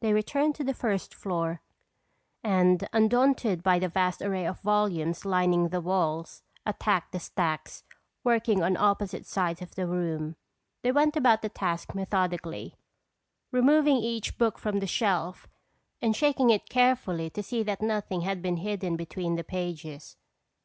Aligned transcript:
They 0.00 0.12
returned 0.12 0.56
to 0.56 0.64
the 0.64 0.74
first 0.74 1.14
floor 1.14 1.62
and 2.42 2.88
undaunted 2.92 3.62
by 3.62 3.78
the 3.78 3.86
vast 3.88 4.20
array 4.20 4.44
of 4.44 4.58
volumes 4.62 5.24
lining 5.24 5.68
the 5.68 5.80
walls, 5.80 6.42
attacked 6.66 7.12
the 7.12 7.20
stacks, 7.20 7.84
working 8.24 8.64
on 8.64 8.76
opposite 8.76 9.26
sides 9.26 9.62
of 9.62 9.76
the 9.76 9.86
room. 9.86 10.34
They 10.82 10.90
went 10.90 11.16
about 11.16 11.40
the 11.42 11.48
task 11.48 11.94
methodically, 11.94 12.74
removing 13.52 13.98
each 13.98 14.38
book 14.38 14.58
from 14.58 14.80
the 14.80 14.88
shelf 14.88 15.46
and 16.02 16.16
shaking 16.16 16.50
it 16.50 16.68
carefully 16.68 17.30
to 17.30 17.40
see 17.40 17.62
that 17.62 17.80
nothing 17.80 18.22
had 18.22 18.42
been 18.42 18.56
hidden 18.56 18.96
between 18.96 19.36
the 19.36 19.44
pages. 19.44 20.16